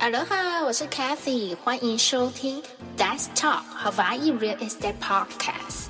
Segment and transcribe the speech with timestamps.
[0.00, 2.62] Aloha，我是 Kathy，欢迎收听
[2.96, 5.86] Let's Talk Hawaii Real Estate Podcast。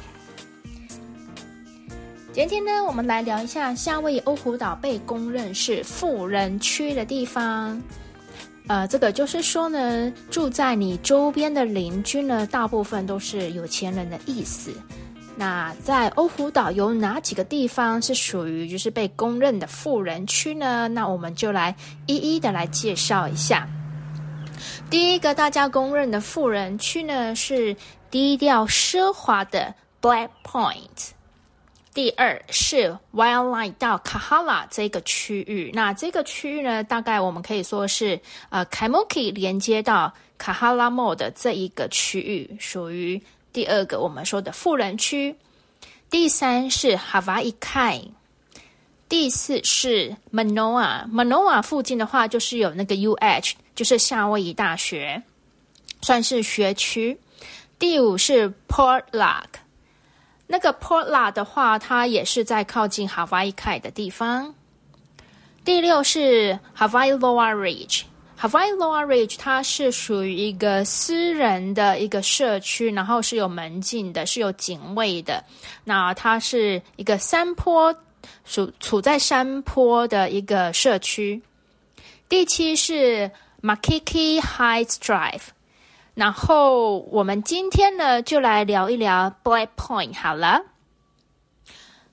[2.32, 7.80] 今天呢，我们来聊一下夏威夷欧胡岛被公认是富人区的地方。
[8.66, 14.72] 呃，这个就是说呢，住在你周边的邻居呢，大部分都是有钱人的意思。
[15.36, 20.88] 那在欧胡岛有哪几个地方是属于就是被公认的富人区呢？
[20.88, 23.68] 那我们就来一一的来介绍一下。
[24.90, 27.76] 第一个大家公认的富人区呢，是
[28.10, 31.10] 低调奢华的 Black Point。
[31.94, 43.20] 第二是 Wildlife 到 Kahala 这个区域，那这个区域呢，大概我们可以说是呃 Kaimuki 连接到 Kahala Mall 的这一个区域，属于
[43.52, 45.34] 第二个我们说的富人区。
[46.08, 48.04] 第三是 Hawaii Kai。
[49.08, 55.22] 第四是 Manoa，Manoa 附近的话就是有那个 UH，就是夏威夷大学，
[56.02, 57.16] 算是学区。
[57.78, 59.44] 第五是 Port Lock，
[60.48, 64.52] 那个 Port Lock 的话，它也是在靠近 Hawaii Kai 的地方。
[65.64, 75.44] 第六是 Hawaii Lower Ridge，Hawaii Lower Ridge 它是属于一个私人的一个社区，然后是有门禁的，是有警卫的。
[75.84, 77.94] 那它是一个山坡。
[78.44, 81.40] 处处在山坡的一个社区。
[82.28, 83.30] 第七是
[83.62, 85.42] Makiki Heights Drive，
[86.14, 90.62] 然后我们今天呢就来聊一聊 Black Point 好了。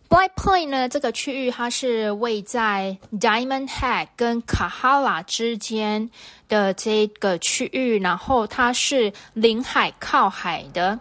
[0.09, 6.09] Black Point 呢这个区域它是位在 Diamond Head 跟 Kahala 之间
[6.47, 10.99] 的这个区域，然后它是临海靠海的，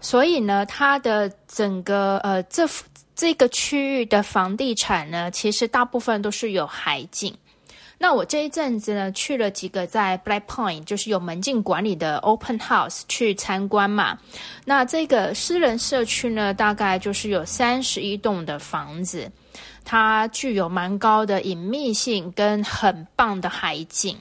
[0.00, 2.68] 所以呢它的整个呃这。
[3.16, 7.32] 这个区域的房地产呢，其实大部分都是有海景。
[7.98, 14.18] 那我这一阵子呢，去了几个在 Black Point，就是有门禁管理的 Open House 去参观嘛。
[14.64, 19.30] 那这个私人社区呢，大概就是有三十一栋的房子，
[19.84, 24.16] 它具有蛮高的隐秘性跟很棒的海景。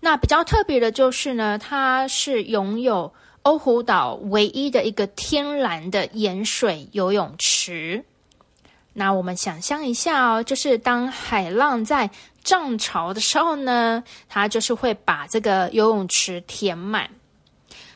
[0.00, 3.12] 那比较特别的就是呢，它是拥有。
[3.42, 8.04] 欧胡岛唯一的一个天然的盐水游泳池。
[8.92, 12.10] 那我们想象一下哦，就是当海浪在
[12.42, 17.08] 涨潮的时候呢，它就是会把这个游泳池填满。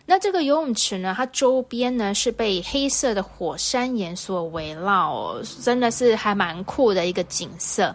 [0.06, 7.94] 那这个游泳池呢，它周边呢是被黑色的火山岩所围绕，真的是还蛮酷的一个景色。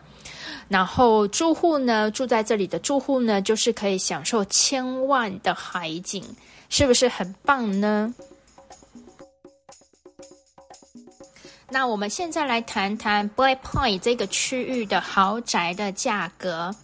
[0.68, 6.24] 然后住户呢，住在这里的住户呢，就是可以享受千万的海景。
[6.72, 8.14] 是不是很棒呢？
[11.72, 16.76] 那我们现在来谈谈 Black Point 这个区域的豪宅的价格。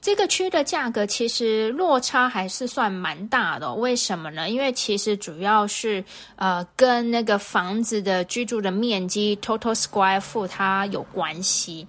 [0.00, 3.72] 这个区的价格其实落差还是算蛮大的。
[3.72, 4.50] 为什么呢？
[4.50, 6.04] 因为其实主要是
[6.36, 11.86] 呃跟那个房子的居住的面积 Total Square Foot 它有关系。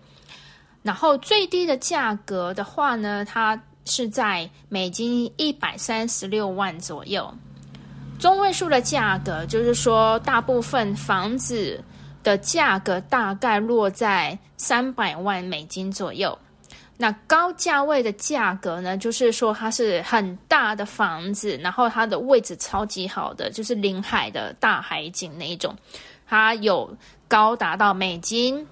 [0.81, 7.33] 然后最低的价格的话呢，它是在美金一百三十六万左右，
[8.17, 11.83] 中位数的价格就是说，大部分房子
[12.25, 16.35] 的价格大概落在三百万美金左右。
[16.97, 25.75] 那高价位的价格呢，就是说它是很大的房子，然后它的位置超级好的，就是临海的大海景那一种，
[26.25, 26.97] 它有
[27.27, 28.65] 高达到美金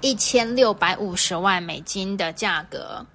[0.00, 3.06] 一千六百五十万美金的价格。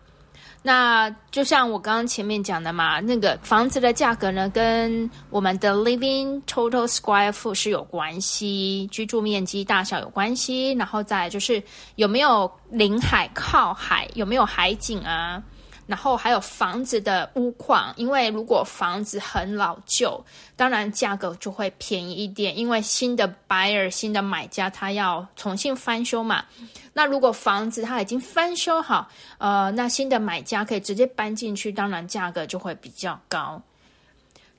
[0.64, 11.62] 那就像我刚刚前面讲的嘛，那个房子的价格呢，跟我们的 living total square foot 是有关系，居住面积大小有关系，然后再就是
[11.96, 15.42] 有没有临海靠海，有没有海景啊。
[15.88, 20.24] 然后还有房子的屋况，因为如果房子很老旧，
[20.56, 26.46] 当然价格就会便宜一点，因为新的 buyer 新的买家他要重新翻修嘛。
[26.94, 29.08] 那如果房子他已经翻修好，
[29.38, 33.62] 呃，那新的买家可以直接搬进去，当然价格就会比较高。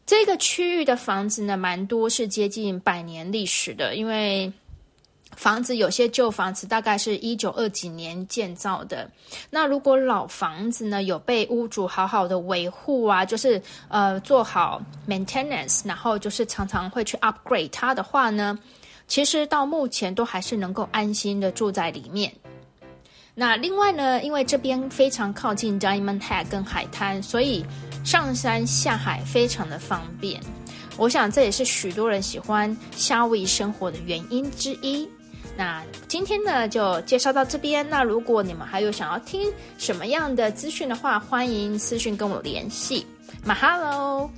[0.04, 4.52] 这个区域的房子呢，蛮多是接近百年历史的，因为。
[5.36, 9.10] 房子有些旧房子大概是一九二几年建造的，
[9.50, 18.58] 那如果老房子呢有被屋主好好的维护啊，就是呃做好 maintenance，然后就是常常会去 upgrade 它的话呢，
[19.08, 22.32] 其实到目前都还是能够安心的住在里面。
[23.34, 27.64] 那另外呢，因为这边非常靠近 Diamond Head 跟海滩，所以
[28.04, 30.38] 上山下海非常的方便。
[30.98, 35.08] 我想这也是许多人喜欢夏威夷生活的原因之一。
[35.56, 37.88] 那今天呢就介绍到这边。
[37.88, 43.06] 那如果你们还有想要听什么样的资讯的话，欢迎私信跟我联系。
[43.44, 44.30] 马哈喽。